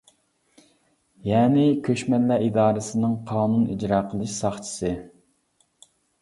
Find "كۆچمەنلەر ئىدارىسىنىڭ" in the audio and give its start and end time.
1.87-3.13